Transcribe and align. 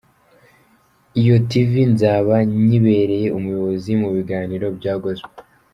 Iyo 1.19 1.35
Tv 1.49 1.71
nzaba 1.93 2.33
nyibereye 2.65 3.27
umuyobozi 3.37 3.89
mu 4.01 4.07
biganiro 4.15 4.65
bya 4.79 4.93
Gospel. 5.03 5.35